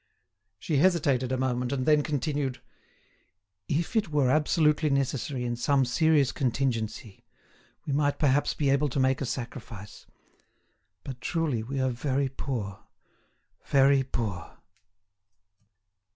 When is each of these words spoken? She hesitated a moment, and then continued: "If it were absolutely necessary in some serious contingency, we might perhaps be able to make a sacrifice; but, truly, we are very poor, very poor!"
She 0.57 0.77
hesitated 0.77 1.31
a 1.31 1.37
moment, 1.37 1.71
and 1.71 1.85
then 1.85 2.01
continued: 2.01 2.59
"If 3.67 3.95
it 3.95 4.09
were 4.09 4.31
absolutely 4.31 4.89
necessary 4.89 5.45
in 5.45 5.55
some 5.55 5.85
serious 5.85 6.31
contingency, 6.31 7.23
we 7.85 7.93
might 7.93 8.17
perhaps 8.17 8.55
be 8.55 8.71
able 8.71 8.89
to 8.89 8.99
make 8.99 9.21
a 9.21 9.27
sacrifice; 9.27 10.07
but, 11.03 11.21
truly, 11.21 11.61
we 11.61 11.79
are 11.79 11.91
very 11.91 12.29
poor, 12.29 12.79
very 13.65 14.01
poor!" 14.01 14.57